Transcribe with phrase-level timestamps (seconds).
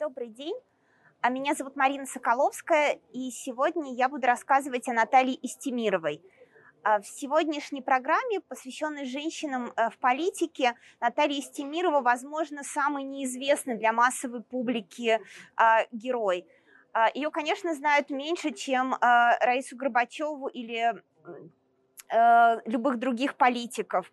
[0.00, 0.54] Добрый день.
[1.20, 6.22] А Меня зовут Марина Соколовская, и сегодня я буду рассказывать о Наталье Истемировой.
[6.82, 13.92] А В сегодняшней программе, посвященной женщинам э, в политике, Наталья Истемирова, возможно, самый неизвестный для
[13.92, 15.20] массовой публики
[15.54, 16.46] а, герой.
[16.94, 20.94] А, Ее, конечно, знают меньше, чем Раису Горбачеву или
[22.08, 24.10] э, любых других политиков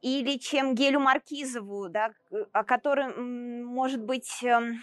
[0.00, 2.12] или чем Гелю Маркизову, да,
[2.50, 4.82] о которой, может быть, эм,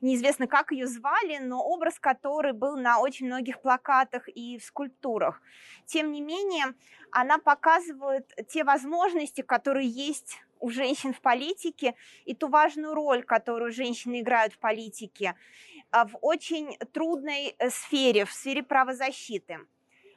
[0.00, 5.40] неизвестно, как ее звали, но образ которой был на очень многих плакатах и в скульптурах.
[5.86, 6.74] Тем не менее,
[7.10, 13.72] она показывает те возможности, которые есть у женщин в политике, и ту важную роль, которую
[13.72, 15.34] женщины играют в политике
[15.90, 19.58] а, в очень трудной э, сфере, в сфере правозащиты.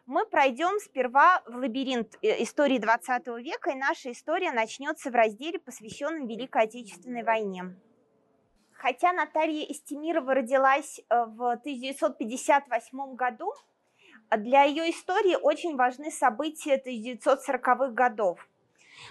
[0.05, 5.59] Мы пройдем сперва в лабиринт э, истории 20 века, и наша история начнется в разделе,
[5.59, 7.73] посвященном Великой Отечественной войне.
[8.83, 13.53] Хотя Наталья Истемирова родилась э, в 1958 году,
[14.35, 18.45] для ее истории очень важны события 1940-х годов.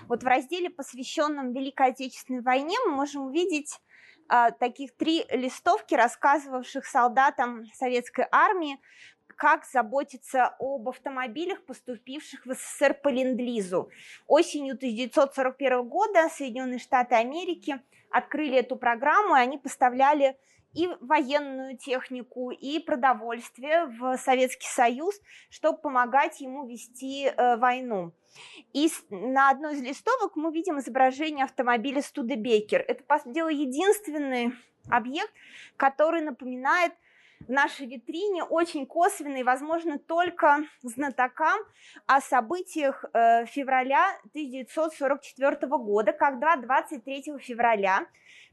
[0.09, 3.81] Вот в разделе, посвященном Великой Отечественной войне, мы можем увидеть
[4.29, 8.79] а, таких три листовки, рассказывавших солдатам советской армии,
[9.37, 13.89] как заботиться об автомобилях, поступивших в СССР по ленд-лизу.
[14.27, 17.81] Осенью 1941 года Соединенные Штаты Америки
[18.13, 20.37] открыли эту программу, и они поставляли
[20.75, 25.15] и военную технику, и продовольствие в Советский Союз,
[25.51, 28.13] чтобы помогать ему вести э, войну.
[28.73, 32.83] И на одной из листовок мы видим изображение автомобиля Студебекер.
[32.89, 34.55] Это, по делу, единственный
[34.89, 35.33] объект,
[35.77, 36.93] который напоминает
[37.47, 41.59] в нашей витрине очень косвенный, возможно, только знатокам
[42.07, 48.07] о событиях э, февраля 1944 года, когда 23 февраля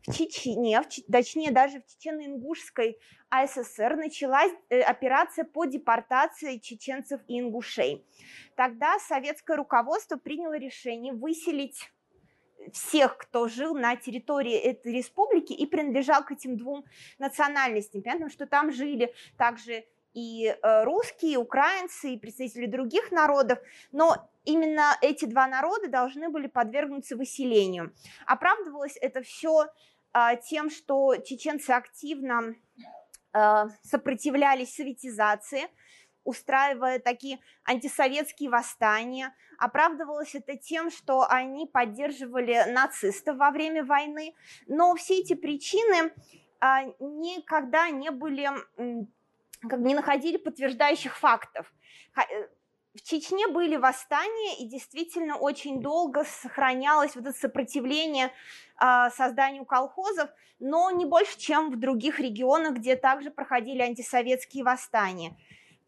[0.07, 2.97] в Чечне, в, точнее даже в Чечено-Ингушской
[3.29, 8.05] АССР началась э, операция по депортации чеченцев и ингушей.
[8.55, 11.91] Тогда советское руководство приняло решение выселить
[12.73, 16.85] всех, кто жил на территории этой республики и принадлежал к этим двум
[17.17, 18.01] национальностям.
[18.01, 23.59] Понятно, что там жили также и э, русские, и украинцы, и представители других народов,
[23.91, 27.93] но именно эти два народа должны были подвергнуться выселению.
[28.25, 29.67] Оправдывалось это все
[30.11, 32.55] а, тем, что чеченцы активно
[33.31, 35.69] а, сопротивлялись советизации,
[36.29, 39.35] устраивая такие антисоветские восстания.
[39.57, 44.33] Оправдывалось это тем, что они поддерживали нацистов во время войны.
[44.67, 46.13] Но все эти причины
[46.59, 48.49] а, никогда не были,
[49.61, 51.71] как бы не находили подтверждающих фактов.
[52.15, 52.47] Э,
[52.95, 58.31] в Чечне были восстания, и действительно очень долго сохранялось вот это сопротивление
[58.81, 60.29] э, созданию колхозов,
[60.59, 65.37] но не больше, чем в других регионах, где также проходили антисоветские восстания.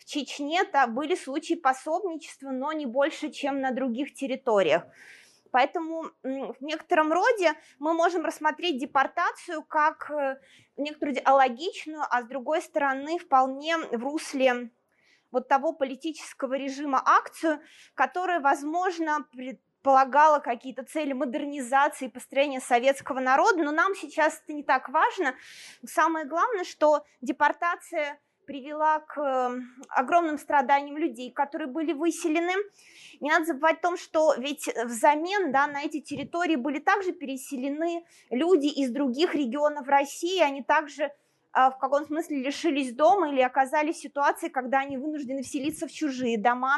[0.02, 4.84] В Чечне -то были случаи пособничества, но не больше, чем на других территориях.
[5.52, 10.40] Поэтому в некотором роде мы можем рассмотреть депортацию как э,
[10.78, 14.72] некоторую алогичную, а с другой стороны вполне в русле
[15.30, 17.60] вот того политического режима акцию,
[17.94, 24.64] которая, возможно, предполагала какие-то цели модернизации и построения советского народа, но нам сейчас это не
[24.64, 25.36] так важно.
[25.86, 32.54] Самое главное, что депортация привела к эм, огромным страданиям людей, которые были выселены.
[33.20, 38.06] Не надо забывать о том, что ведь взамен да, на эти территории были также переселены
[38.30, 41.12] люди из других регионов России, они также
[41.54, 45.92] а, в каком смысле лишились дома или оказались в ситуации, когда они вынуждены вселиться в
[45.92, 46.78] чужие дома.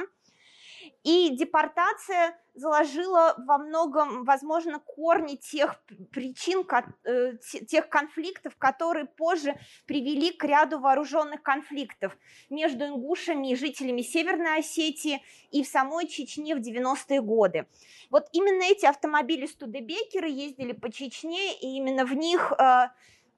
[1.03, 6.65] И депортация заложила во многом, возможно, корни тех причин,
[7.03, 7.33] э,
[7.67, 12.15] тех конфликтов, которые позже привели к ряду вооруженных конфликтов
[12.49, 15.21] между ингушами и жителями Северной Осетии
[15.51, 17.67] и в самой Чечне в 90-е годы.
[18.09, 22.87] Вот именно эти автомобили Студебекеры ездили по Чечне, и именно в них э,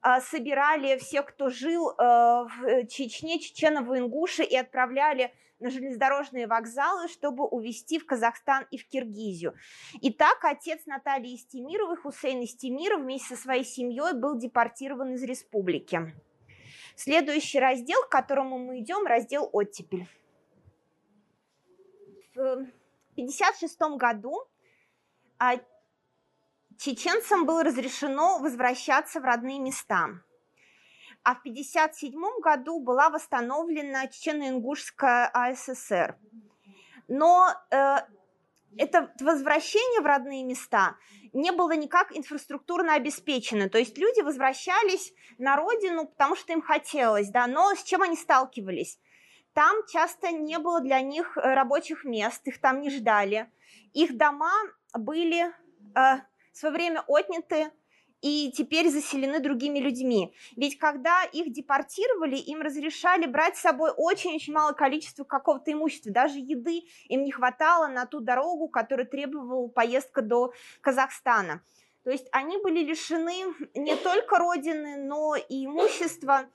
[0.02, 7.46] а, собирали всех, кто жил э, в Чечне, чечено-ингуши, и отправляли на железнодорожные вокзалы, чтобы
[7.46, 9.54] увезти в Казахстан и в Киргизию.
[10.00, 16.14] И так отец Натальи Истемировой, Хусейн Истемиров, вместе со своей семьей был депортирован из республики.
[16.94, 20.06] Следующий раздел, к которому мы идем, раздел «Оттепель».
[22.34, 22.40] В
[23.16, 24.46] 1956 году
[25.38, 25.56] а,
[26.78, 30.20] чеченцам было разрешено возвращаться в родные места.
[31.26, 36.16] А в 1957 году была восстановлена Чечено-Ингушская АССР.
[37.08, 37.96] Но э,
[38.78, 40.94] это возвращение в родные места
[41.32, 43.68] не было никак инфраструктурно обеспечено.
[43.68, 48.14] То есть люди возвращались на родину, потому что им хотелось, да, но с чем они
[48.14, 49.00] сталкивались?
[49.52, 53.50] Там часто не было для них э, рабочих мест, их там не ждали.
[53.94, 54.52] Их дома
[54.94, 55.52] были э,
[56.52, 57.72] в свое время отняты
[58.22, 60.34] и теперь заселены другими людьми.
[60.56, 66.38] Ведь когда их депортировали, им разрешали брать с собой очень-очень малое количество какого-то имущества, даже
[66.38, 71.62] еды им не хватало на ту дорогу, которую требовала поездка до Казахстана.
[72.04, 73.34] То есть они были лишены
[73.74, 76.48] не только родины, но и имущества,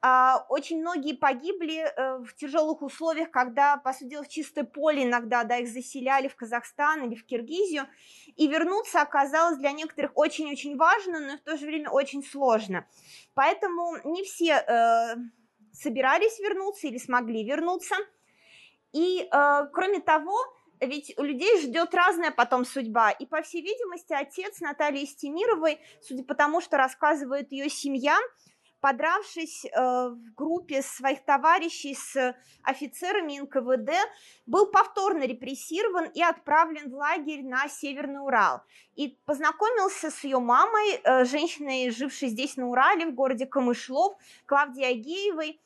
[0.00, 5.42] очень многие погибли э, в тяжелых условиях, когда, по сути дела, в чистое поле иногда
[5.42, 7.86] да, их заселяли в Казахстан или в Киргизию,
[8.36, 12.86] и вернуться оказалось для некоторых очень-очень важно, но в то же время очень сложно.
[13.34, 15.16] Поэтому не все э,
[15.72, 17.96] собирались вернуться или смогли вернуться.
[18.92, 20.36] И, э, кроме того,
[20.80, 23.10] ведь у людей ждет разная потом судьба.
[23.10, 28.16] И, по всей видимости, отец Натальи Стемировой, судя по тому, что рассказывает ее семья,
[28.80, 33.92] подравшись э, в группе своих товарищей с офицерами НКВД,
[34.46, 38.62] был повторно репрессирован и отправлен в лагерь на Северный Урал.
[38.94, 44.16] И познакомился с ее мамой, э, женщиной, жившей здесь на Урале, в городе Камышлов,
[44.46, 45.60] Клавдией Агеевой,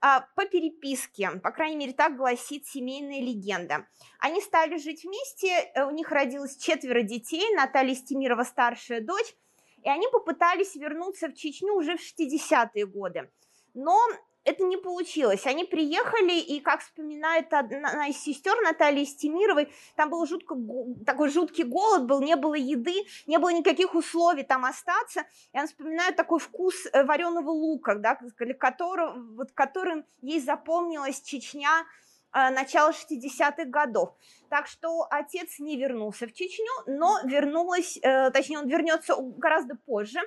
[0.00, 3.86] а, по переписке, по крайней мере, так гласит семейная легенда.
[4.20, 9.34] Они стали жить вместе, э, у них родилось четверо детей, Наталья Стемирова старшая дочь,
[9.88, 13.30] и они попытались вернуться в Чечню уже в 60-е годы.
[13.72, 13.98] Но
[14.44, 15.46] это не получилось.
[15.46, 20.54] Они приехали, и, как вспоминает одна из сестер Натальи Стемировой, там был жутко,
[21.06, 25.20] такой жуткий голод был, не было еды, не было никаких условий там остаться.
[25.54, 28.18] И она вспоминает такой вкус э, вареного лука, да,
[28.58, 31.86] которого, вот, которым ей запомнилась Чечня
[32.50, 34.14] начала 60-х годов.
[34.48, 40.20] Так что отец не вернулся в Чечню, но вернулась, э, точнее, он вернется гораздо позже,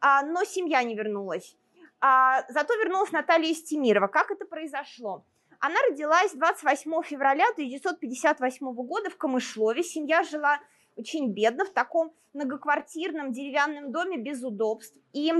[0.00, 1.56] а, но семья не вернулась.
[2.00, 4.08] А, зато вернулась Наталья Истемирова.
[4.08, 5.24] Как это произошло?
[5.58, 9.82] Она родилась 28 февраля 1958 года в Камышлове.
[9.82, 10.60] Семья жила
[10.96, 14.98] очень бедно, в таком многоквартирном деревянном доме без удобств.
[15.12, 15.32] И,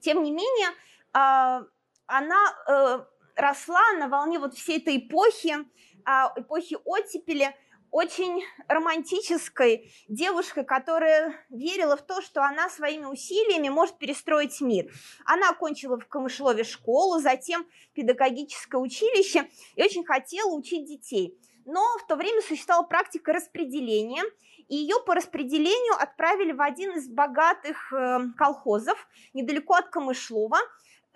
[0.00, 0.68] тем не менее,
[1.12, 1.64] а,
[2.06, 3.04] она э,
[3.36, 5.56] росла на волне вот всей этой эпохи,
[6.04, 7.54] а, эпохи оттепели,
[7.94, 14.92] очень романтической девушкой, которая верила в то, что она своими усилиями может перестроить мир.
[15.24, 21.38] Она окончила в Камышлове школу, затем педагогическое училище и очень хотела учить детей.
[21.66, 24.24] Но в то время существовала практика распределения,
[24.66, 30.58] и ее по распределению отправили в один из богатых э, колхозов недалеко от Камышлова–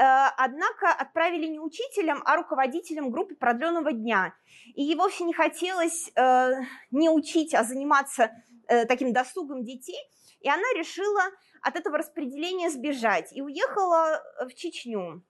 [0.03, 4.35] однако отправили не учителем, а руководителем группы продленного дня.
[4.75, 6.53] И ей вовсе не хотелось э,
[6.91, 8.31] не учить, а заниматься
[8.69, 9.99] э, таким досугом детей.
[10.41, 11.23] И она решила
[11.63, 15.25] от этого распределения сбежать и уехала в Чечню.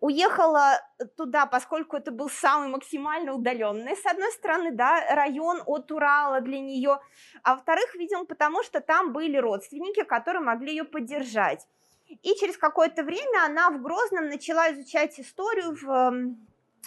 [0.00, 0.82] Уехала
[1.16, 6.60] туда, поскольку это был самый максимально удаленный, с одной стороны, да, район от Урала для
[6.60, 7.00] нее,
[7.42, 11.66] а во-вторых, видимо, потому что там были родственники, которые могли ее поддержать.
[12.08, 16.36] И через какое-то время она в Грозном начала изучать историю в,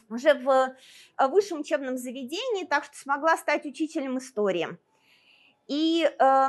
[0.09, 0.75] уже в
[1.19, 4.77] э, высшем учебном заведении, так что смогла стать учителем истории.
[5.67, 6.47] И э,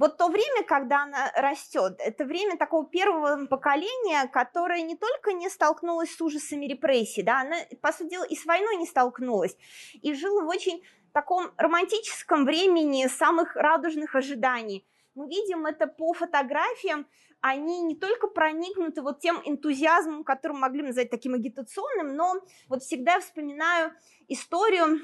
[0.00, 5.50] вот то время, когда она растет, это время такого первого поколения, которое не только не
[5.50, 9.56] столкнулось с ужасами репрессий, да, она, по сути дела, и с войной не столкнулась,
[10.00, 14.86] и жила в очень таком романтическом времени самых радужных ожиданий.
[15.14, 17.06] Мы видим это по фотографиям,
[17.40, 22.34] они не только проникнуты вот тем энтузиазмом, который могли назвать таким агитационным, но
[22.68, 23.92] вот всегда вспоминаю
[24.28, 25.00] историю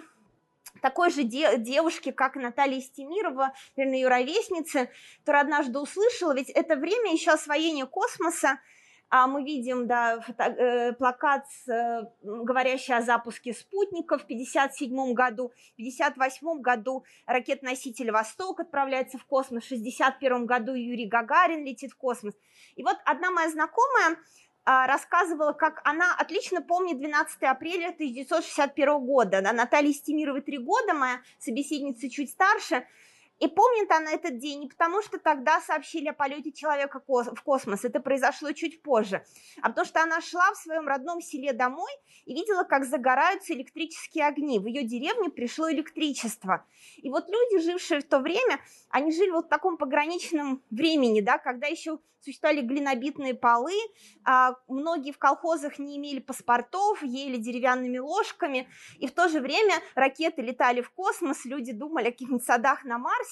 [0.82, 4.90] такой же де- девушки, как Наталья Стемирова, наверное, ее ровесницы,
[5.20, 8.60] которая однажды услышала, ведь это время еще освоения космоса,
[9.08, 15.52] а мы видим да, э, плакат, э, говорящий о запуске спутников в 1957 году.
[15.76, 19.64] В 1958 году ракет-носитель «Восток» отправляется в космос.
[19.64, 22.34] В 1961 году Юрий Гагарин летит в космос.
[22.74, 24.18] И вот одна моя знакомая
[24.64, 29.40] а, рассказывала, как она отлично помнит 12 апреля 1961 года.
[29.40, 32.86] Да, Наталья Стемирова три года, моя собеседница чуть старше–
[33.38, 37.84] И помнит она этот день не потому, что тогда сообщили о полете человека в космос,
[37.84, 39.24] это произошло чуть позже,
[39.60, 41.90] а потому что она шла в своем родном селе домой
[42.24, 44.58] и видела, как загораются электрические огни.
[44.58, 46.64] В ее деревне пришло электричество.
[46.96, 51.38] И вот люди, жившие в то время, они жили вот в таком пограничном времени, да,
[51.38, 53.76] когда еще существовали глинобитные полы,
[54.24, 59.74] а многие в колхозах не имели паспортов, ели деревянными ложками, и в то же время
[59.94, 63.25] ракеты летали в космос, люди думали о каких-нибудь садах на Марсе,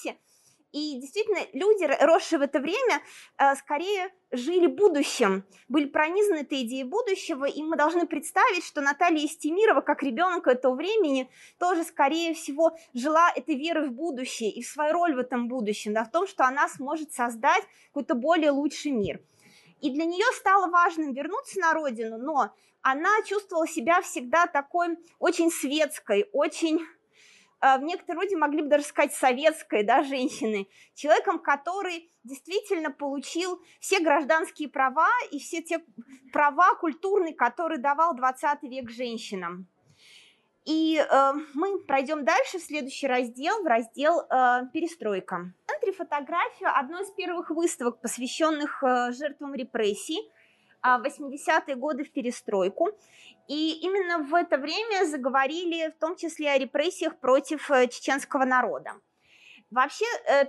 [0.75, 3.01] и действительно, люди, росшие в это время,
[3.37, 9.25] э, скорее жили будущим, были пронизаны этой идеей будущего, и мы должны представить, что Наталья
[9.25, 14.67] Истемирова, как ребенок этого времени, тоже, скорее всего, жила этой верой в будущее и в
[14.67, 18.91] свою роль в этом будущем, да, в том, что она сможет создать какой-то более лучший
[18.91, 19.21] мир.
[19.79, 25.49] И для нее стало важным вернуться на родину, но она чувствовала себя всегда такой очень
[25.51, 26.81] светской, очень
[27.61, 33.99] в некотором роде могли бы даже сказать советской, да, женщины, человеком, который действительно получил все
[33.99, 35.83] гражданские права и все те
[36.33, 39.67] права культурные, которые давал 20 век женщинам.
[40.65, 45.53] И э, мы пройдем дальше в следующий раздел, в раздел э, «Перестройка».
[45.63, 50.27] В центре фотографию одной из первых выставок, посвященных э, жертвам репрессий,
[50.85, 52.89] 80-е а, годы в перестройку.
[53.47, 58.93] И именно в это время заговорили в том числе о репрессиях против э, чеченского народа.
[59.69, 60.45] Вообще, э,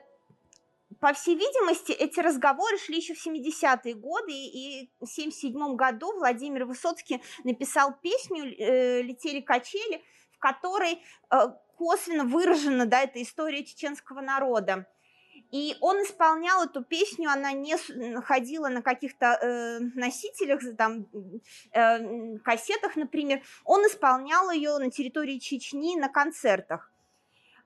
[1.00, 6.64] по всей видимости, эти разговоры шли еще в 70-е годы, и в 1977 году Владимир
[6.64, 10.02] Высоцкий написал песню э, «Летели качели»,
[10.32, 11.02] в которой
[11.76, 14.86] косвенно выражена да, эта история чеченского народа.
[15.56, 17.76] И он исполнял эту песню, она не
[18.20, 21.06] ходила на каких-то э, носителях, там,
[21.72, 23.40] э, кассетах, например.
[23.64, 26.92] Он исполнял ее на территории Чечни на концертах.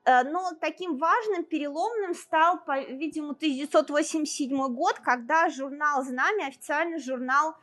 [0.04, 7.56] Э, но таким важным, переломным стал, по-видимому, 1987 год, когда журнал «Знамя», официальный журнал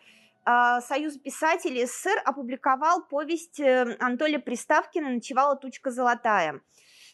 [0.46, 6.60] э, Союз писателей СССР, опубликовал повесть э, Анатолия Приставкина «Ночевала тучка золотая».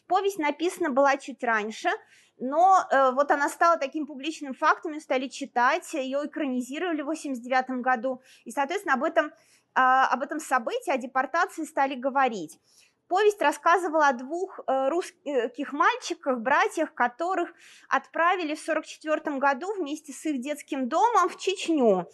[0.08, 1.90] Повесть написана была чуть раньше–
[2.38, 7.82] но э, вот она стала таким публичным фактом, ее стали читать, ее экранизировали в 89
[7.82, 9.32] году, и, соответственно, об этом, э,
[9.76, 12.60] об этом событии, о депортации стали говорить.
[13.08, 17.54] Повесть рассказывала о двух э, русских мальчиках, братьях, которых
[17.88, 22.08] отправили в 1944 году вместе с их детским домом в Чечню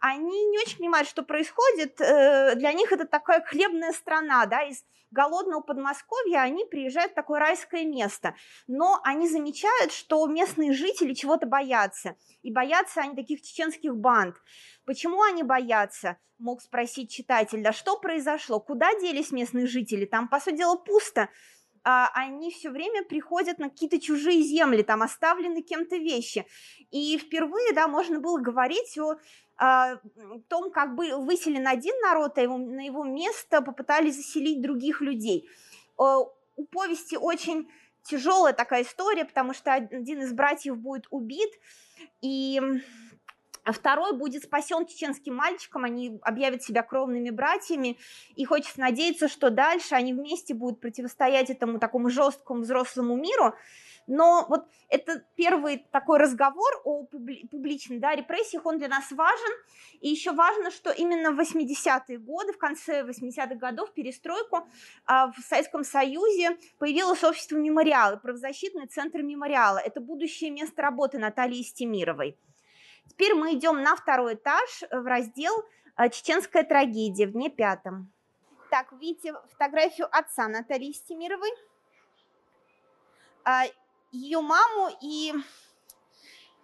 [0.00, 2.00] они не очень понимают, что происходит.
[2.00, 7.40] Э, для них это такая хлебная страна, да, из голодного Подмосковья они приезжают в такое
[7.40, 8.34] райское место.
[8.66, 12.16] Но они замечают, что местные жители чего-то боятся.
[12.42, 14.36] И боятся они таких чеченских банд.
[14.84, 16.18] Почему они боятся?
[16.38, 17.62] Мог спросить читатель.
[17.62, 18.60] Да что произошло?
[18.60, 20.04] Куда делись местные жители?
[20.04, 21.28] Там, по сути дела, пусто
[21.84, 26.46] а, они все время приходят на какие-то чужие земли, там оставлены кем-то вещи.
[26.90, 29.16] И впервые, да, можно было говорить о
[29.58, 35.48] том, как бы выселен один народ, а его, на его место попытались заселить других людей.
[35.96, 37.68] У повести очень
[38.04, 41.50] тяжелая такая история, потому что один из братьев будет убит,
[42.22, 42.60] и
[43.64, 47.98] второй будет спасен чеченским мальчиком, они объявят себя кровными братьями,
[48.34, 53.54] и хочется надеяться, что дальше они вместе будут противостоять этому такому жесткому взрослому миру,
[54.08, 59.52] но вот это первый такой разговор о публи- публичной да, репрессиях, он для нас важен.
[60.00, 64.66] И еще важно, что именно в 80-е годы, в конце 80-х годов, перестройку,
[65.04, 69.78] а, в Советском Союзе появилось общество мемориала, правозащитный центр мемориала.
[69.78, 72.38] Это будущее место работы Натальи Стемировой.
[73.08, 75.52] Теперь мы идем на второй этаж в раздел
[75.96, 78.10] а, «Чеченская трагедия» в дне пятом.
[78.70, 81.50] Так, видите фотографию отца Натальи Стемировой
[83.44, 83.64] а,
[84.12, 85.32] ее маму и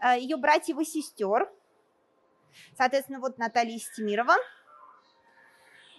[0.00, 1.50] э, ее братьев и сестер.
[2.76, 4.34] Соответственно, вот Наталья Стемирова.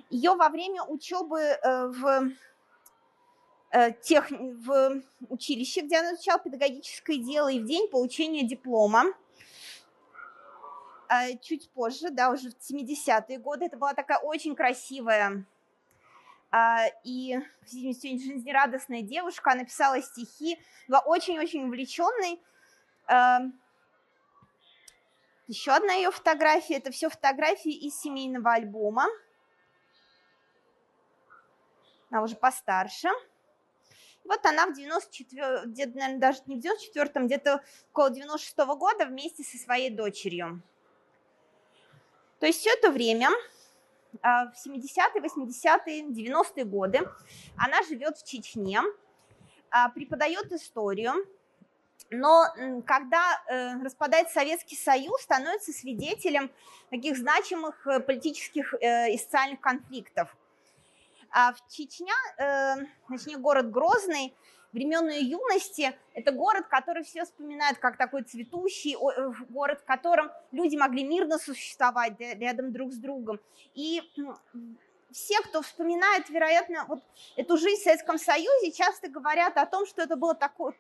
[0.09, 2.29] Ее во время учебы э, в,
[3.71, 9.05] э, тех, в училище, где она изучала педагогическое дело, и в день получения диплома,
[11.41, 15.45] чуть позже, да, уже в 70-е годы, это была такая очень красивая
[17.03, 17.37] и
[17.69, 22.41] очень жизнерадостная девушка, она писала стихи, была очень-очень увлеченной.
[23.07, 23.41] А,
[25.47, 29.05] Еще одна ее фотография, это все фотографии из семейного альбома.
[32.09, 33.09] Она уже постарше.
[34.23, 39.05] Вот она в 94, где-то, наверное, даже не в 94-м, где-то около 96 -го года
[39.05, 40.63] вместе со своей дочерью.
[42.39, 43.33] То есть все это время а,
[44.21, 46.99] в 70-е, 80-е, 90-е годы.
[47.57, 48.81] Она живет в Чечне,
[49.71, 51.13] а, преподает историю,
[52.11, 52.45] но
[52.85, 56.51] когда э, распадается Советский Союз, становится свидетелем
[56.89, 60.35] таких значимых э, политических э, и социальных конфликтов.
[61.31, 64.35] А в Чечня, э, точнее город Грозный,
[64.75, 70.29] времен ее юности, это город, который все вспоминают как такой цветущий э, город, в котором
[70.51, 73.39] люди могли мирно существовать рядом друг с другом.
[73.73, 74.01] И
[75.15, 77.01] все, кто вспоминает, вероятно, вот
[77.37, 80.73] эту жизнь в Советском Союзе, часто говорят о том, что это было такое,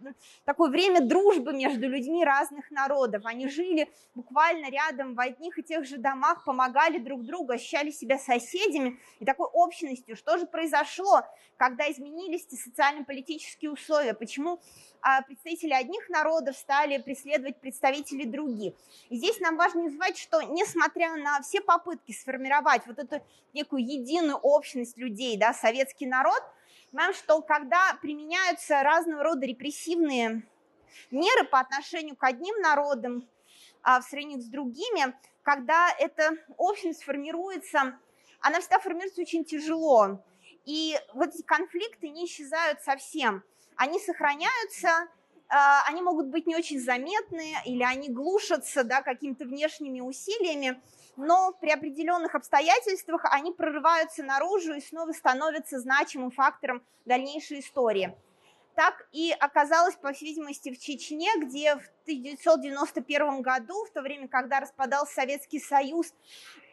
[0.43, 3.25] такое время дружбы между людьми разных народов.
[3.25, 8.19] Они жили буквально рядом в одних и тех же домах, помогали друг другу, ощущали себя
[8.19, 10.17] соседями и такой общностью.
[10.17, 11.21] Что же произошло,
[11.55, 14.13] когда изменились социально-политические условия?
[14.13, 14.59] Почему
[15.07, 18.73] а представители одних народов стали преследовать представителей других.
[19.09, 23.23] И здесь нам важно не что несмотря на все попытки сформировать вот эту
[23.53, 26.41] некую единую общность людей, да, советский народ,
[26.91, 30.43] понимаем, что когда применяются разного рода репрессивные
[31.11, 33.27] меры по отношению к одним народам
[33.83, 35.13] а, в сравнении с другими,
[35.43, 37.99] когда эта общность формируется,
[38.39, 40.23] она всегда формируется очень тяжело.
[40.65, 43.43] И вот эти конфликты не исчезают совсем
[43.75, 45.07] они сохраняются,
[45.47, 50.81] а, они могут быть не очень заметны или они глушатся да, какими-то внешними усилиями,
[51.17, 58.15] но при определенных обстоятельствах они прорываются наружу и снова становятся значимым фактором дальнейшей истории.
[58.75, 64.27] Так и оказалось, по всей видимости, в Чечне, где в 1991 году, в то время,
[64.27, 66.13] когда распадался Советский Союз,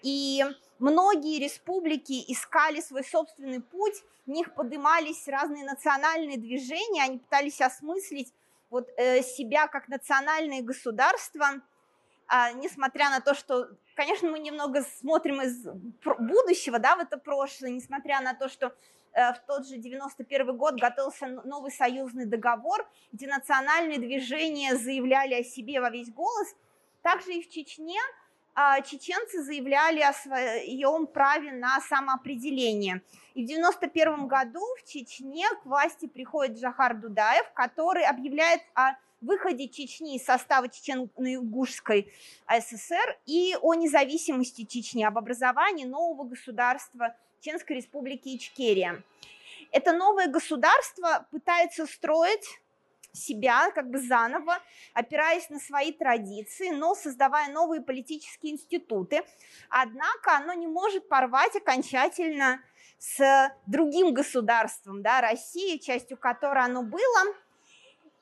[0.03, 0.45] и
[0.81, 8.33] многие республики искали свой собственный путь, в них поднимались разные национальные движения, они пытались осмыслить
[8.69, 11.61] вот, э, себя как национальные государства,
[12.55, 15.67] несмотря на то, что, конечно, мы немного смотрим из
[16.19, 18.75] будущего да, в это прошлое, несмотря на то, что
[19.13, 25.45] э, в тот же 91 год готовился новый союзный договор, где национальные движения заявляли о
[25.45, 26.55] себе во весь голос,
[27.03, 28.01] также и в Чечне–
[28.55, 33.03] а, чеченцы заявляли о своем праве на самоопределение.
[33.35, 38.93] И в 1991 году в Чечне к власти приходит Джахар Дудаев, который объявляет о
[39.23, 42.13] выходе Чечни из состава Чечено-Ингушской
[42.49, 49.03] ССР и о независимости Чечни, об образовании нового государства Чеченской республики Ичкерия.
[49.71, 52.47] Это новое государство пытается строить
[53.13, 54.59] себя как бы заново,
[54.95, 59.23] опираясь на свои традиции, но создавая новые политические институты.
[59.69, 62.61] Однако оно не может порвать окончательно
[62.99, 67.35] с другим государством, да, Россией, частью которой оно было.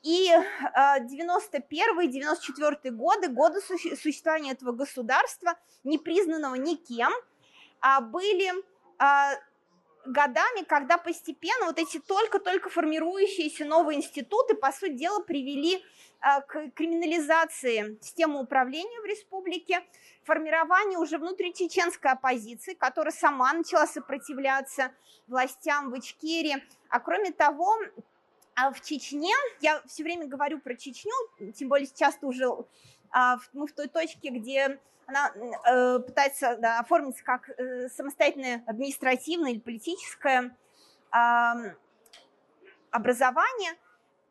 [0.02, 0.30] И
[0.74, 7.12] 91-94 э, годы, годы существования этого государства, не признанного никем,
[7.82, 8.50] а были
[8.98, 9.34] а,
[10.06, 15.84] годами, когда постепенно вот эти только-только формирующиеся новые институты, по сути дела, привели
[16.20, 19.82] к криминализации системы управления в республике,
[20.24, 24.92] формированию уже внутричеченской оппозиции, которая сама начала сопротивляться
[25.28, 26.62] властям в Ичкерии.
[26.90, 27.74] А кроме того,
[28.54, 31.12] а в Чечне, я все время говорю про Чечню,
[31.54, 32.46] тем более часто уже
[33.10, 39.52] а, мы в той точке, где она э, пытается да, оформиться как э, самостоятельное административное
[39.52, 40.56] или политическое
[41.12, 41.74] э,
[42.90, 43.72] образование.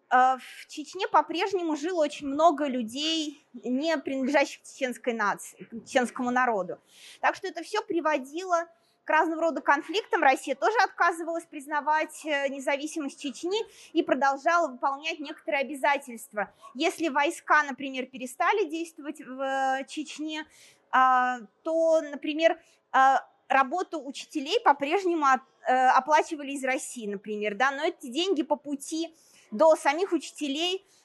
[0.10, 6.80] Э, в Чечне по-прежнему жило очень много людей, не принадлежащих чеченской нации, чеченскому народу.
[7.20, 8.68] Так что это все приводило
[9.04, 10.22] к разного рода конфликтам.
[10.22, 13.60] Россия тоже отказывалась признавать э, независимость Чечни
[13.94, 16.52] и продолжала выполнять некоторые обязательства.
[16.74, 20.46] Если войска, например, перестали действовать в э, Чечне,
[20.92, 22.60] а, то, например,
[22.92, 29.16] а, работу учителей по-прежнему э, оплачивали из России, например, да, но эти деньги по пути
[29.52, 30.86] до самих учителей–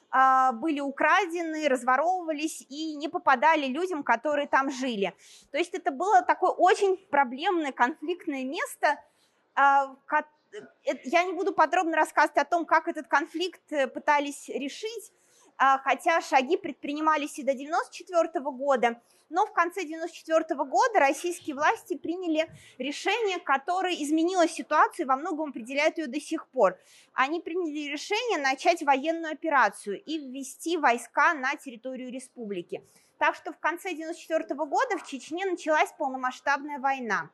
[0.53, 5.13] были украдены, разворовывались и не попадали людям, которые там жили.
[5.51, 8.97] То есть это было такое очень проблемное, конфликтное место.
[9.55, 9.95] А,
[10.53, 15.11] э, я не буду подробно рассказывать о том, как этот конфликт э, пытались решить,
[15.57, 21.97] а, хотя шаги предпринимались и до 1994 года, но в конце 1994 года российские власти
[21.97, 26.77] приняли решение, которое изменило ситуацию и во многом определяет ее до сих пор.
[27.13, 32.83] Они приняли решение начать военную операцию и ввести войска на территорию республики.
[33.17, 37.29] Так что в конце 1994 года в Чечне началась полномасштабная война.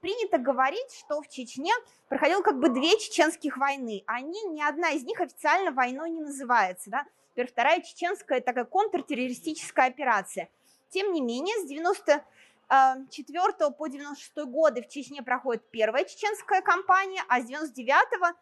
[0.00, 1.72] Принято говорить, что в Чечне
[2.08, 4.02] проходило как бы две чеченских войны.
[4.06, 6.90] Они, ни одна из них официально войной не называется.
[6.90, 7.04] Да?
[7.32, 10.48] Теперь вторая чеченская такая контртеррористическая операция.
[10.90, 17.40] Тем не менее, с 94 по 96 годы в Чечне проходит первая чеченская кампания, а
[17.40, 18.36] с 99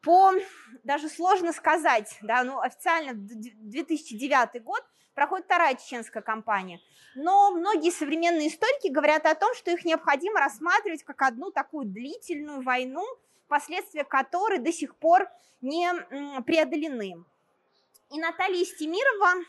[0.00, 0.32] по,
[0.84, 6.80] даже сложно сказать, да, ну, официально 2009 год проходит вторая чеченская кампания.
[7.16, 12.62] Но многие современные историки говорят о том, что их необходимо рассматривать как одну такую длительную
[12.62, 13.04] войну,
[13.48, 15.28] последствия которой до сих пор
[15.60, 15.92] не
[16.42, 17.24] преодолены.
[18.10, 19.44] И Наталья Истемирова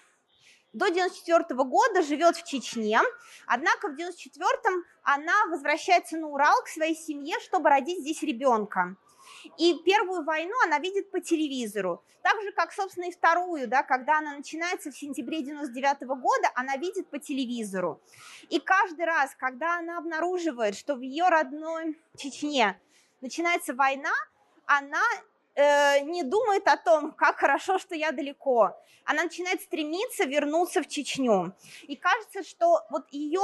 [0.73, 2.99] до 94 года живет в Чечне,
[3.47, 8.95] однако в 94-м она возвращается на Урал к своей семье, чтобы родить здесь ребенка.
[9.57, 12.03] И первую войну она видит по телевизору.
[12.21, 16.75] Так же, как, собственно, и вторую, да, когда она начинается в сентябре 99 года, она
[16.77, 18.01] видит по телевизору.
[18.49, 22.79] И каждый раз, когда она обнаруживает, что в ее родной Чечне
[23.21, 24.11] начинается война,
[24.65, 25.01] она
[25.59, 28.71] э, не думает о том, как хорошо, что я далеко.
[29.05, 31.53] Она начинает стремиться вернуться в Чечню.
[31.83, 33.41] И кажется, что вот ее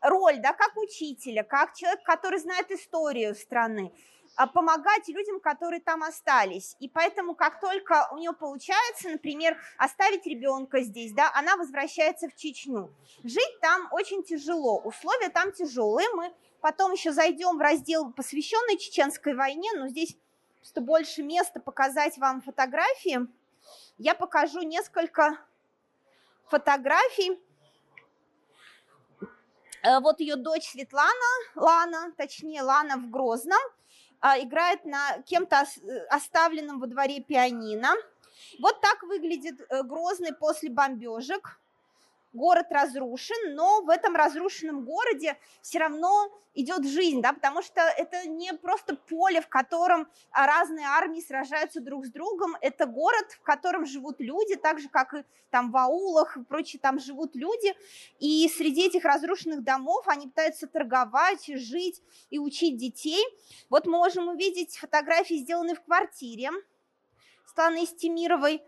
[0.00, 3.92] роль, да, как учителя, как человек, который знает историю страны,
[4.36, 6.76] а, помогать людям, которые там остались.
[6.80, 12.36] И поэтому, как только у нее получается, например, оставить ребенка здесь, да, она возвращается в
[12.36, 12.94] Чечню.
[13.24, 16.08] Жить там очень тяжело, условия там тяжелые.
[16.14, 20.16] Мы потом еще зайдем в раздел, посвященный Чеченской войне, но здесь
[20.60, 23.26] просто больше места показать вам фотографии.
[23.98, 25.36] Я покажу несколько
[26.46, 27.40] фотографий.
[29.82, 31.10] Э, вот ее дочь Светлана,
[31.54, 33.60] Лана, точнее Лана в Грозном–
[34.20, 37.94] а, играет на кем-то э, оставленном во дворе пианино.
[38.60, 41.58] Вот так выглядит э, Грозный после бомбежек.
[42.32, 48.28] Город разрушен, но в этом разрушенном городе все равно идет жизнь, да, потому что это
[48.28, 53.42] не просто поле, в котором а, разные армии сражаются друг с другом, это город, в
[53.42, 57.74] котором живут люди, так же, как и там в аулах и прочее, там живут люди,
[58.18, 63.24] и среди этих разрушенных домов они пытаются торговать, жить и учить детей.
[63.68, 66.50] Вот мы можем увидеть фотографии, сделанные в квартире
[67.46, 68.62] Светланы Истемировой,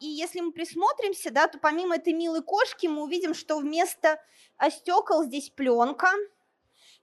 [0.00, 4.20] и если мы присмотримся, да, то помимо этой милой кошки мы увидим, что вместо
[4.58, 6.10] а, стекол здесь пленка–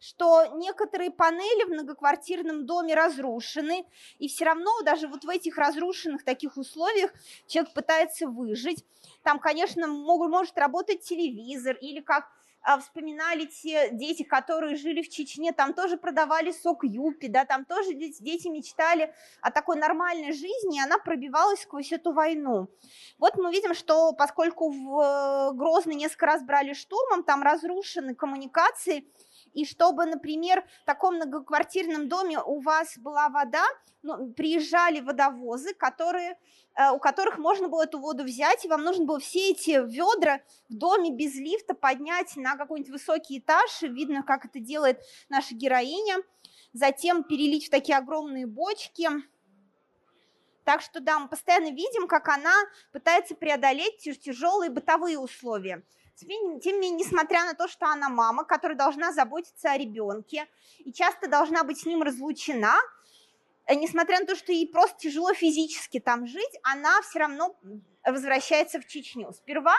[0.03, 3.85] что некоторые панели в многоквартирном доме разрушены,
[4.19, 7.13] и все равно даже вот в этих разрушенных таких условиях
[7.47, 8.83] человек пытается выжить.
[9.23, 12.29] Там, конечно, могут, может работать телевизор или как а,
[12.79, 17.93] вспоминали те дети, которые жили в Чечне, там тоже продавали сок юпи, да, там тоже
[17.93, 22.69] дети мечтали о такой нормальной жизни, и она пробивалась сквозь эту войну.
[23.17, 29.07] Вот мы видим, что поскольку в э, Грозный несколько раз брали штурмом, там разрушены коммуникации,
[29.53, 33.63] и чтобы, например, в таком многоквартирном доме у вас была вода,
[34.01, 36.37] ну, приезжали водовозы, которые,
[36.75, 40.41] э, у которых можно было эту воду взять, и вам нужно было все эти ведра
[40.69, 46.17] в доме без лифта поднять на какой-нибудь высокий этаж, видно, как это делает наша героиня,
[46.73, 49.07] затем перелить в такие огромные бочки,
[50.63, 52.53] так что да, мы постоянно видим, как она
[52.91, 55.83] пытается преодолеть тяжелые бытовые условия.
[56.15, 60.47] Тем не менее, несмотря на то, что она мама, которая должна заботиться о ребенке
[60.79, 62.75] и часто должна быть с ним разлучена,
[63.65, 67.55] э, несмотря на то, что ей просто тяжело физически там жить, она все равно
[68.05, 69.31] возвращается в Чечню.
[69.33, 69.75] Сперва,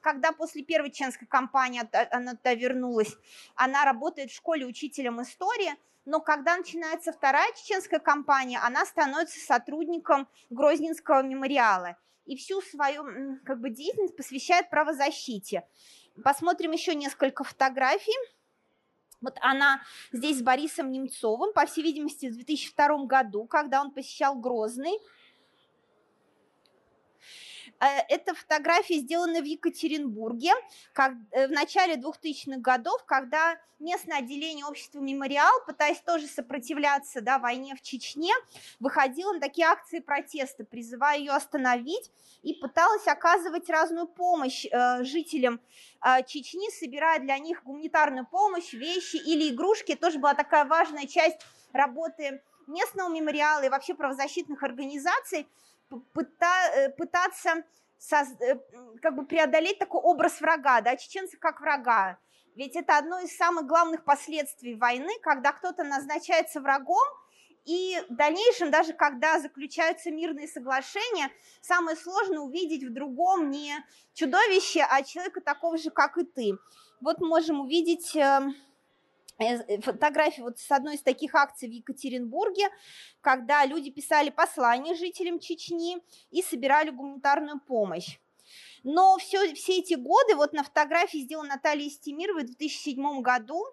[0.00, 1.82] когда после первой чеченской кампании
[2.14, 3.16] она туда вернулась,
[3.54, 5.74] она работает в школе учителем истории,
[6.04, 11.96] но когда начинается вторая чеченская кампания, она становится сотрудником Грозненского мемориала
[12.28, 13.04] и всю свою
[13.44, 15.66] как бы, деятельность посвящает правозащите.
[16.22, 18.16] Посмотрим еще несколько фотографий.
[19.20, 19.80] Вот она
[20.12, 24.96] здесь с Борисом Немцовым, по всей видимости, в 2002 году, когда он посещал Грозный.
[27.80, 30.52] Э, эта фотография сделана в Екатеринбурге
[30.92, 37.38] как, э, в начале 2000-х годов, когда местное отделение общества «Мемориал», пытаясь тоже сопротивляться да,
[37.38, 38.32] войне в Чечне,
[38.80, 42.10] выходило на такие акции протеста, призывая ее остановить,
[42.42, 45.60] и пыталась оказывать разную помощь э, жителям
[46.04, 49.92] э, Чечни, собирая для них гуманитарную помощь, вещи или игрушки.
[49.92, 51.40] Это тоже была такая важная часть
[51.72, 55.46] работы местного мемориала и вообще правозащитных организаций–
[56.12, 57.64] пыта, э, пытаться
[57.98, 58.58] соз, э,
[59.02, 62.18] как бы преодолеть такой образ врага, да, чеченцы как врага.
[62.54, 67.06] Ведь это одно из самых главных последствий войны, когда кто-то назначается врагом,
[67.64, 73.76] и в дальнейшем, даже когда заключаются мирные соглашения, самое сложное увидеть в другом не
[74.14, 76.52] чудовище, а человека такого же, как и ты.
[77.00, 78.56] Вот можем увидеть эм,
[79.82, 82.68] фотографии вот с одной из таких акций в Екатеринбурге,
[83.20, 85.98] когда люди писали послания жителям Чечни
[86.30, 88.18] и собирали гуманитарную помощь.
[88.82, 93.64] Но все, все эти годы, вот на фотографии сделана Наталья Стемировой в 2007 году,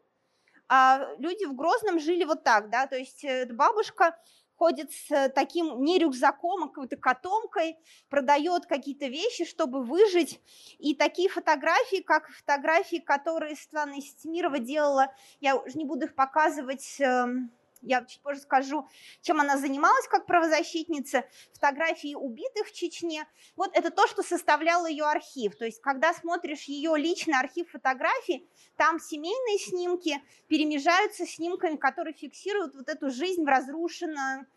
[0.67, 4.17] а люди в Грозном жили вот так, да, то есть э, бабушка
[4.57, 7.77] ходит с таким не рюкзаком, а какой-то котомкой,
[8.09, 10.41] продает какие-то вещи, чтобы выжить.
[10.79, 16.99] И такие фотографии, как фотографии, которые Светлана Истемирова делала, я уже не буду их показывать,
[16.99, 17.51] эм,
[17.85, 18.87] я чуть позже скажу,
[19.21, 23.27] чем она занималась как правозащитница, фотографии убитых в Чечне.
[23.55, 25.55] Вот это то, что составлял ее архив.
[25.55, 32.75] То есть, когда смотришь ее личный архив фотографий, там семейные снимки перемежаются снимками, которые фиксируют
[32.75, 34.47] вот эту жизнь в разрушенном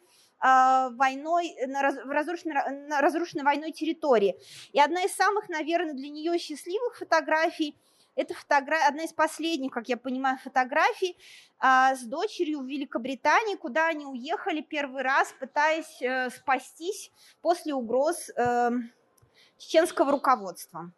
[0.41, 4.37] а, войной, на, разрушенной, на разрушенной войной территории.
[4.73, 7.77] И одна из самых, наверное, для нее счастливых фотографий–
[8.19, 11.17] это фотография, одна из последних, как я понимаю, фотографий
[11.61, 18.31] а, с дочерью в Великобритании, куда они уехали первый раз, пытаясь э, спастись после угроз
[18.37, 18.71] э,
[19.57, 20.91] чеченского руководства.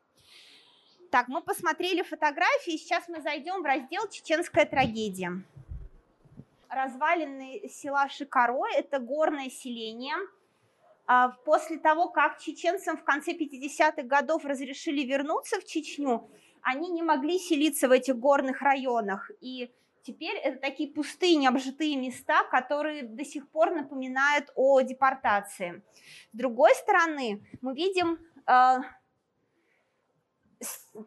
[1.11, 5.43] Так, мы посмотрели фотографии, сейчас мы зайдем в раздел «Чеченская трагедия».
[6.71, 10.15] Развалины села Шикарой– это горное селение.
[11.07, 16.31] А, после того, как чеченцам в конце 50-х годов разрешили вернуться в Чечню,
[16.62, 19.31] они не могли селиться в этих горных районах.
[19.40, 25.83] И теперь это такие пустые, необжитые места, которые до сих пор напоминают о депортации.
[26.33, 28.79] С другой стороны, мы видим э,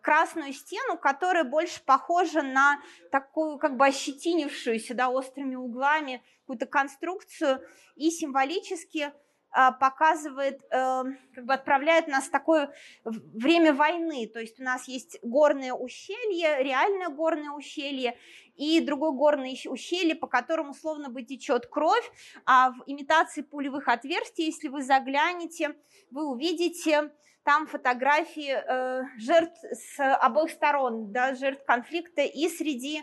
[0.02, 2.80] красную стену, которая больше похожа на
[3.12, 7.62] такую как бы ощетинившуюся да, острыми углами какую-то конструкцию
[7.96, 9.14] и символически
[9.54, 14.28] показывает, эм, как бы отправляет нас в такое время войны.
[14.28, 18.18] То есть у нас есть горное ущелье, реальное горное ущелье,
[18.56, 22.12] и другое горное ущелье, по которому условно бы течет кровь,
[22.46, 25.76] а в имитации пулевых отверстий, если вы заглянете,
[26.12, 27.12] вы увидите
[27.44, 33.02] там фотографии э, жертв с обоих сторон, да, жертв конфликта и среди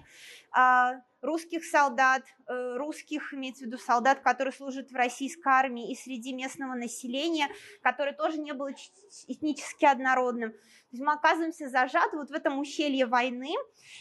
[0.56, 5.94] э, русских солдат, э, русских, имеется в виду солдат, которые служат в российской армии, и
[5.94, 7.48] среди местного населения,
[7.82, 8.70] которое тоже не было
[9.26, 10.52] этнически однородным.
[10.52, 13.54] То есть мы оказываемся зажаты вот в этом ущелье войны,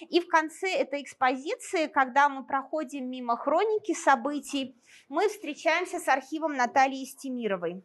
[0.10, 4.76] и в конце этой экспозиции, когда мы проходим мимо хроники событий,
[5.08, 7.84] мы встречаемся с архивом Натальи Стемировой.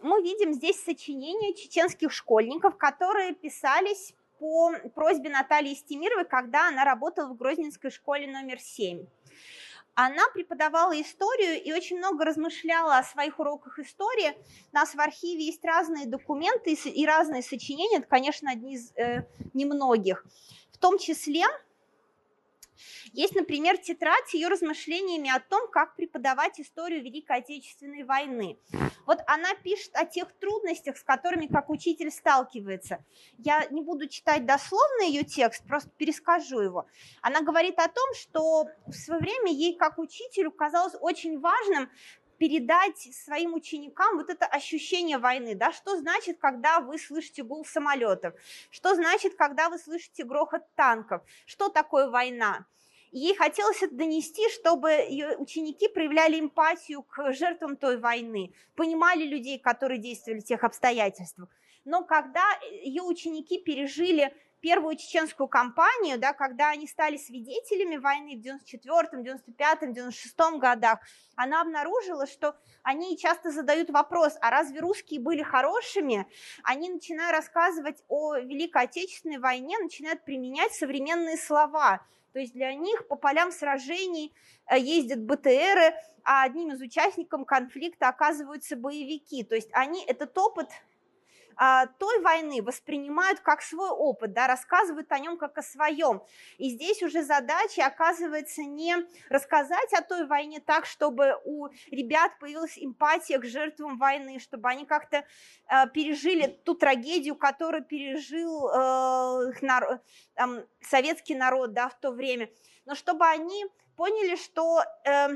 [0.00, 7.28] Мы видим здесь сочинения чеченских школьников, которые писались по просьбе Натальи Стемировой, когда она работала
[7.28, 9.06] в Грозненской школе номер 7.
[9.94, 14.32] Она преподавала историю и очень много размышляла о своих уроках истории.
[14.72, 19.28] У нас в архиве есть разные документы и разные сочинения, это, конечно, одни из э,
[19.54, 20.26] немногих.
[20.72, 21.44] В том числе
[23.12, 28.58] есть, например, тетрадь с ее размышлениями о том, как преподавать историю Великой Отечественной войны.
[29.06, 33.04] Вот она пишет о тех трудностях, с которыми как учитель сталкивается.
[33.38, 36.86] Я не буду читать дословно ее текст, просто перескажу его.
[37.20, 41.90] Она говорит о том, что в свое время ей как учителю казалось очень важным
[42.42, 48.34] передать своим ученикам вот это ощущение войны, да, что значит, когда вы слышите гул самолетов,
[48.72, 52.66] что значит, когда вы слышите грохот танков, что такое война.
[53.12, 59.60] Ей хотелось это донести, чтобы ее ученики проявляли эмпатию к жертвам той войны, понимали людей,
[59.60, 61.48] которые действовали в тех обстоятельствах.
[61.84, 62.42] Но когда
[62.82, 69.92] ее ученики пережили первую чеченскую кампанию, да, когда они стали свидетелями войны в 94-м, 95-м,
[69.92, 71.00] 96-м годах,
[71.34, 76.26] она обнаружила, что они часто задают вопрос, а разве русские были хорошими?
[76.62, 82.00] Они, начиная рассказывать о Великой Отечественной войне, начинают применять современные слова.
[82.32, 84.32] То есть для них по полям сражений
[84.66, 85.94] э, ездят БТРы,
[86.24, 89.42] а одним из участников конфликта оказываются боевики.
[89.42, 90.68] То есть они этот опыт
[91.56, 96.22] той войны воспринимают как свой опыт, да, рассказывают о нем как о своем.
[96.58, 98.96] И здесь уже задача оказывается не
[99.28, 104.86] рассказать о той войне так, чтобы у ребят появилась эмпатия к жертвам войны, чтобы они
[104.86, 110.00] как-то э, пережили ту трагедию, которую пережил э, народ,
[110.36, 112.50] э, советский народ да, в то время,
[112.84, 115.28] но чтобы они поняли, что э,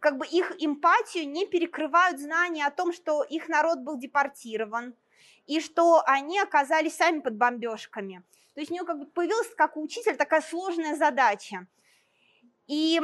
[0.00, 4.94] как бы их эмпатию не перекрывают знания о том, что их народ был депортирован,
[5.46, 8.22] и что они оказались сами под бомбежками.
[8.54, 11.66] То есть у нее как бы появилась, как у учителя, такая сложная задача.
[12.66, 13.00] И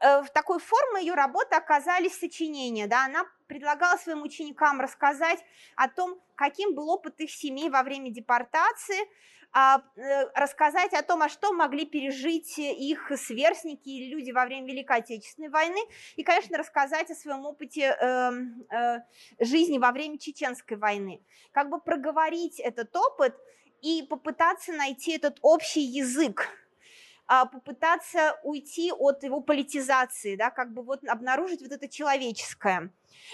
[0.00, 2.86] э, в такой форме ее работы оказались сочинения.
[2.86, 3.04] Да?
[3.04, 5.42] Она предлагала своим ученикам рассказать
[5.74, 9.08] о том, каким был опыт их семей во время депортации,
[9.50, 14.68] а, э, рассказать о том, а что могли пережить их сверстники или люди во время
[14.68, 15.80] Великой Отечественной войны,
[16.16, 18.30] и, конечно, рассказать о своем опыте э,
[18.70, 19.00] э,
[19.40, 21.22] жизни во время Чеченской войны.
[21.52, 23.34] Как бы проговорить этот опыт
[23.80, 26.46] и попытаться найти этот общий язык
[27.28, 32.90] попытаться уйти от его политизации, да, как бы вот обнаружить вот это человеческое.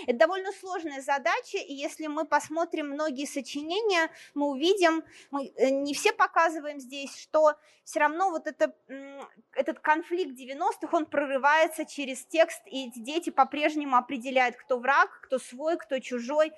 [0.07, 5.95] Это довольно сложная задача, и если мы посмотрим многие сочинения, мы увидим, мы э, не
[5.95, 7.55] все показываем здесь, что
[7.85, 8.75] все равно вот это,
[9.53, 15.39] этот конфликт 90-х, он прорывается через текст, и эти дети по-прежнему определяют, кто враг, кто
[15.39, 16.53] свой, кто чужой,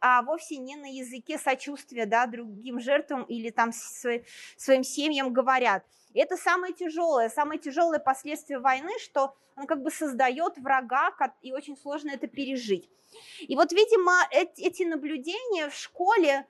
[0.00, 5.84] а вовсе не на языке сочувствия да, другим жертвам или там своим семьям говорят.
[6.14, 11.52] И это самое тяжелое, самое тяжелое последствие войны, что он как бы создает врага, и
[11.52, 12.88] очень сложно это пережить.
[13.40, 16.46] И вот, видимо, эти наблюдения в школе,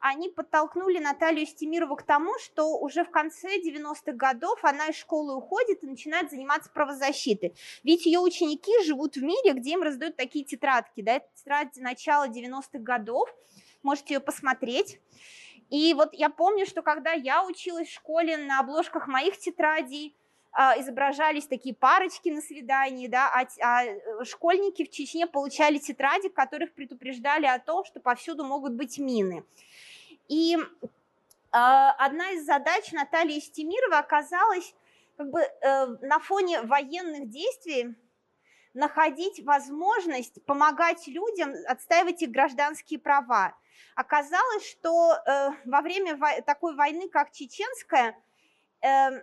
[0.00, 5.34] они подтолкнули Наталью Стемирову к тому, что уже в конце 90-х годов она из школы
[5.34, 7.54] уходит и начинает заниматься правозащитой.
[7.82, 12.28] Ведь ее ученики живут в мире, где им раздают такие тетрадки, да, это тетрадь начала
[12.28, 13.34] 90-х годов,
[13.82, 15.00] можете ее посмотреть.
[15.74, 20.16] И вот я помню, что когда я училась в школе, на обложках моих тетрадей
[20.52, 26.32] а, изображались такие парочки на свидании, да, а, а школьники в Чечне получали тетради, в
[26.32, 29.44] которых предупреждали о том, что повсюду могут быть мины.
[30.28, 30.56] И
[31.50, 34.76] а, одна из задач Натальи Стемирова оказалась
[35.16, 37.96] как бы э, на фоне военных действий
[38.74, 43.56] находить возможность помогать людям отстаивать их гражданские права.
[43.94, 48.16] Оказалось, что э, во время во- такой войны, как чеченская,
[48.82, 49.22] э,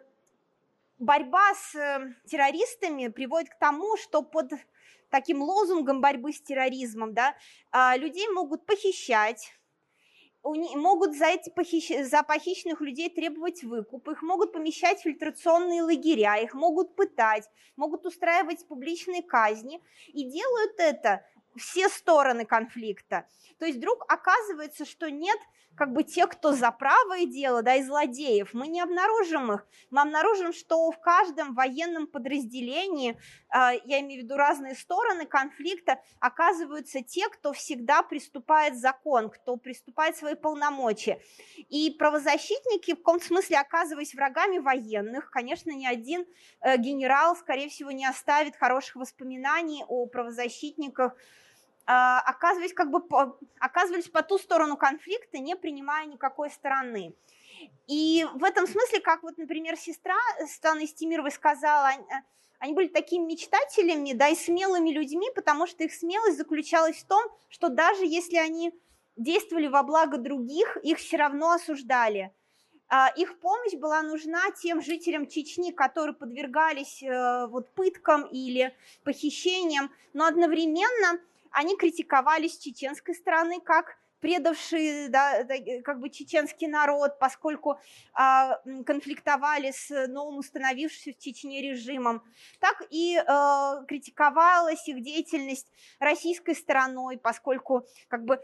[0.99, 4.53] борьба с э, террористами приводит к тому, что под
[5.09, 7.35] таким лозунгом борьбы с терроризмом да,
[7.71, 9.53] э, людей могут похищать,
[10.43, 11.91] могут за, эти похищ...
[12.03, 18.05] за похищенных людей требовать выкуп, их могут помещать в фильтрационные лагеря, их могут пытать, могут
[18.05, 19.81] устраивать публичные казни.
[20.07, 21.23] И делают это
[21.55, 23.27] все стороны конфликта.
[23.59, 25.39] То есть вдруг оказывается, что нет
[25.75, 29.65] как бы тех, кто за правое дело, да, и злодеев, мы не обнаружим их.
[29.89, 33.17] Мы обнаружим, что в каждом военном подразделении,
[33.49, 39.55] а, я имею в виду разные стороны конфликта, оказываются те, кто всегда приступает закон, кто
[39.55, 41.21] приступает свои полномочия.
[41.69, 46.25] И правозащитники, в каком смысле оказываясь врагами военных, конечно, ни один
[46.61, 51.15] э, генерал, скорее всего, не оставит хороших воспоминаний о правозащитниках,
[51.85, 53.01] оказывались, как бы,
[53.59, 57.13] оказывались по ту сторону конфликта, не принимая никакой стороны.
[57.87, 60.15] И в этом смысле, как вот, например, сестра
[60.47, 61.91] Станы Стимировой сказала,
[62.59, 67.23] они были такими мечтателями, да, и смелыми людьми, потому что их смелость заключалась в том,
[67.49, 68.73] что даже если они
[69.15, 72.31] действовали во благо других, их все равно осуждали.
[72.87, 79.91] А, их помощь была нужна тем жителям Чечни, которые подвергались э, вот, пыткам или похищениям,
[80.13, 81.19] но одновременно
[81.51, 85.43] они критиковались чеченской стороны как предавшие да,
[85.83, 87.79] как бы чеченский народ, поскольку
[88.13, 92.23] а, конфликтовали с новым установившимся в Чечне режимом,
[92.59, 95.67] так и а, критиковалась их деятельность
[95.99, 98.39] российской стороной, поскольку как бы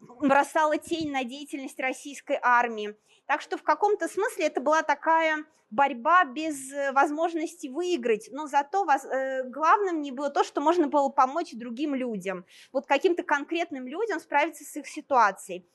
[0.00, 2.96] бросала тень на деятельность российской армии.
[3.26, 8.86] Так что в каком-то смысле это была такая борьба без э, возможности выиграть, но зато
[8.86, 14.20] э, главным не было то, что можно было помочь другим людям, вот каким-то конкретным людям
[14.20, 15.66] справиться с их ситуацией.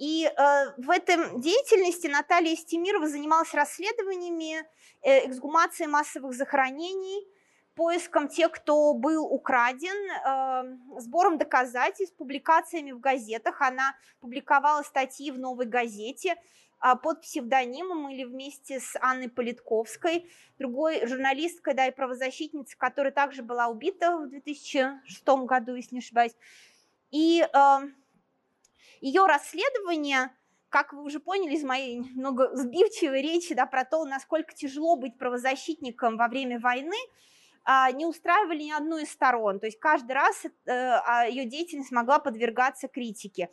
[0.00, 0.32] И э,
[0.78, 4.66] в этом деятельности Наталья Стемирова занималась расследованиями
[5.02, 7.28] э, эксгумации массовых захоронений,
[7.80, 13.62] поиском тех, кто был украден, э, сбором доказательств, публикациями в газетах.
[13.62, 16.36] Она публиковала статьи в «Новой газете»,
[16.78, 23.42] а, под псевдонимом или вместе с Анной Политковской, другой журналисткой, да, и правозащитницей, которая также
[23.42, 26.34] была убита в 2006 году, если не ошибаюсь.
[27.10, 27.78] И э,
[29.00, 30.30] ее расследование,
[30.68, 35.16] как вы уже поняли из моей много сбивчивой речи, да, про то, насколько тяжело быть
[35.16, 36.96] правозащитником во время войны,
[37.92, 39.60] не устраивали ни одну из сторон.
[39.60, 43.50] То есть каждый раз э, а, ее деятельность могла подвергаться критике.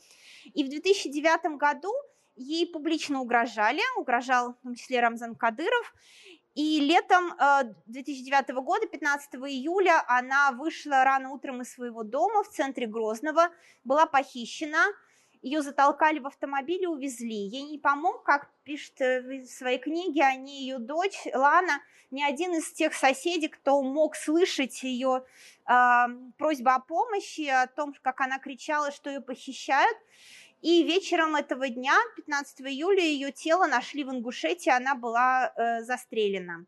[0.54, 1.92] И в 2009 году
[2.36, 5.94] ей публично угрожали, угрожал в том числе Рамзан Кадыров,
[6.56, 7.34] и летом
[7.86, 13.50] 2009 э, года, 15 июля, она вышла рано утром из своего дома в центре Грозного,
[13.84, 14.84] была похищена,
[15.48, 17.48] ее затолкали в автомобиль и увезли.
[17.48, 21.82] Ей не помог, как пишет э, в своей книге, они ее дочь Лана,
[22.12, 25.24] ни один из тех соседей, кто мог слышать ее
[25.66, 25.74] э,
[26.38, 29.98] просьбу о помощи, о том, как она кричала, что ее похищают.
[30.62, 36.66] И вечером этого дня, 15 июля, ее тело нашли в Ингушетии, она была э, застрелена.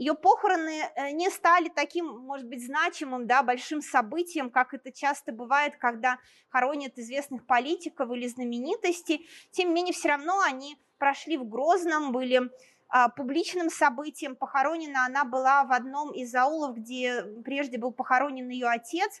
[0.00, 5.30] Ее похороны э, не стали таким, может быть, значимым, да, большим событием, как это часто
[5.30, 6.18] бывает, когда
[6.48, 9.28] хоронят известных политиков или знаменитостей.
[9.50, 12.50] Тем не менее, все равно они прошли в Грозном, были
[12.88, 14.36] а, публичным событием.
[14.36, 19.20] Похоронена она была в одном из аулов, где прежде был похоронен ее отец.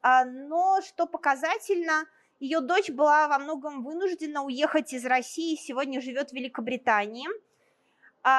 [0.00, 2.06] А, но, что показательно,
[2.40, 7.28] ее дочь была во многом вынуждена уехать из России, сегодня живет в Великобритании–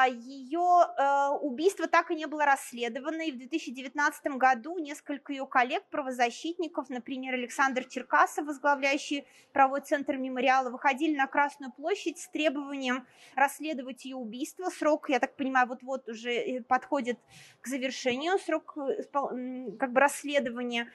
[0.08, 6.90] ее э, убийство так и не было расследовано, и в 2019 году несколько ее коллег-правозащитников,
[6.90, 13.06] например, Александр Черкасов, возглавляющий правовой центр мемориала, выходили на Красную площадь с требованием
[13.36, 14.70] расследовать ее убийство.
[14.70, 17.20] Срок, я так понимаю, вот-вот уже э, подходит
[17.60, 20.90] к завершению, срок э, как бы расследования.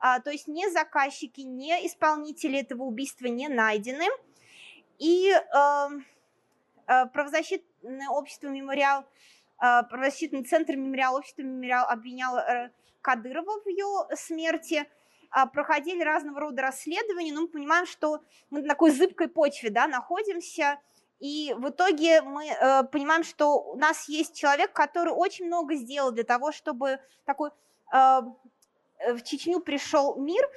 [0.00, 4.06] А, то есть не заказчики, не исполнители этого убийства не найдены.
[5.00, 6.04] И эм,
[6.86, 7.67] правозащитное
[8.10, 9.04] общество «Мемориал»,
[9.60, 12.70] э, правозащитный центр «Мемориал», общество «Мемориал» обвинял э,
[13.00, 14.86] Кадырова в ее смерти,
[15.30, 19.86] а, проходили разного рода расследования, но мы понимаем, что мы на такой зыбкой почве да,
[19.86, 20.80] находимся,
[21.20, 26.12] и в итоге мы э, понимаем, что у нас есть человек, который очень много сделал
[26.12, 27.50] для того, чтобы такой
[27.92, 28.20] э,
[29.14, 30.48] в Чечню пришел мир,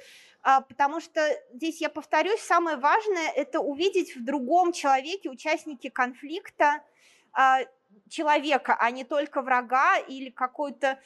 [0.42, 1.20] а, потому что
[1.52, 6.82] здесь, я повторюсь, самое важное– это увидеть в другом человеке, участнике конфликта,
[8.08, 10.98] человека, а не только врага или какую-то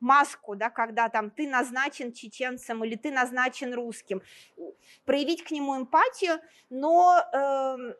[0.00, 4.22] маску, да, когда там ты назначен чеченцем или ты назначен русским,
[5.04, 6.40] проявить к нему эмпатию,
[6.70, 7.94] но эм,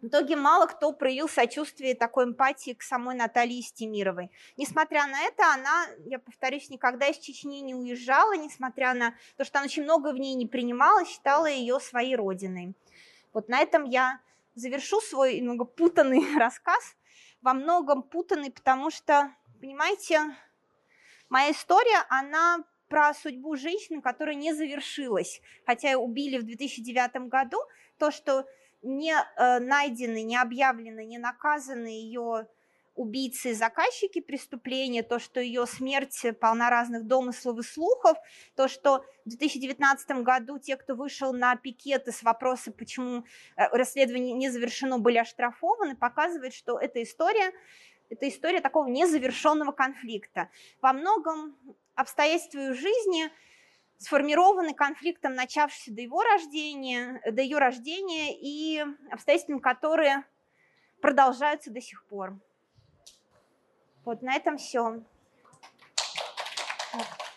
[0.00, 4.30] в итоге мало кто проявил сочувствие такой эмпатии к самой Наталье Стемировой.
[4.56, 9.58] Несмотря на это, она, я повторюсь, никогда из Чечни не уезжала, несмотря на то, что
[9.58, 12.74] она очень много в ней не принимала, считала ее своей родиной.
[13.32, 14.20] Вот на этом я
[14.58, 16.96] завершу свой немного путанный рассказ,
[17.40, 20.20] во многом путанный, потому что, понимаете,
[21.28, 27.58] моя история, она про судьбу женщины, которая не завершилась, хотя ее убили в 2009 году,
[27.98, 28.46] то, что
[28.82, 32.48] не э, найдены, не объявлены, не наказаны ее
[32.98, 38.18] убийцы и заказчики преступления, то, что ее смерть полна разных домыслов и слухов,
[38.56, 43.24] то, что в 2019 году те, кто вышел на пикеты с вопросом, почему
[43.56, 47.52] э, расследование не завершено, были оштрафованы, показывает, что эта история,
[48.10, 50.50] это история такого незавершенного конфликта.
[50.82, 51.56] Во многом
[51.94, 53.30] обстоятельства ее жизни–
[53.98, 60.24] сформированы конфликтом, начавшимся до его рождения, до ее рождения и обстоятельствами, которые
[61.00, 62.38] продолжаются до сих пор.
[64.08, 64.82] Вот на этом все.
[66.94, 67.27] Вот.